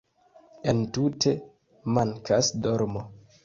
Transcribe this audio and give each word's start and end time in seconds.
Entute 0.73 1.35
mankas 1.97 2.53
dormo 2.67 3.09